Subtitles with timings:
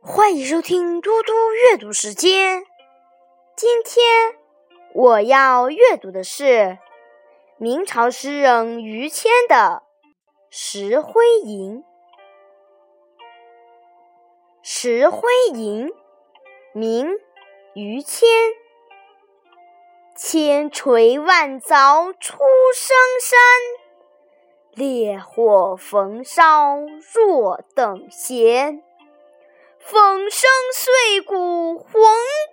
[0.00, 2.64] 欢迎收听嘟嘟阅读时间。
[3.56, 4.36] 今天
[4.94, 6.78] 我要阅读的是
[7.58, 9.82] 明朝诗人于谦的
[10.50, 11.76] 《石灰吟》。
[14.62, 15.20] 《石灰
[15.54, 15.88] 吟》
[16.72, 17.08] 名
[17.74, 18.28] 于谦，
[20.16, 22.38] 千锤万凿出
[22.74, 23.38] 深山，
[24.76, 26.76] 烈火焚烧
[27.14, 28.82] 若等闲。
[29.78, 31.90] 粉身碎骨浑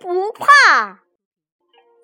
[0.00, 1.00] 不怕，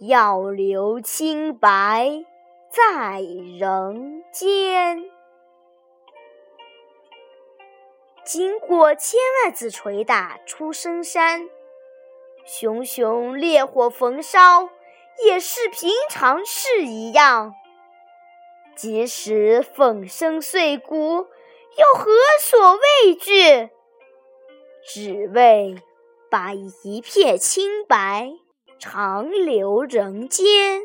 [0.01, 2.23] 要留清白
[2.69, 3.23] 在
[3.59, 5.11] 人间。
[8.23, 11.49] 经过千万次捶打出深山，
[12.45, 14.69] 熊熊烈火焚烧
[15.25, 17.55] 也是平常事一样。
[18.81, 23.69] 即使粉身碎骨，又何所畏惧？
[24.83, 25.77] 只为
[26.31, 28.33] 把一片清白
[28.79, 30.81] 长留人间。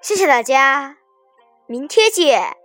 [0.00, 0.96] 谢谢大家，
[1.66, 2.56] 明天见。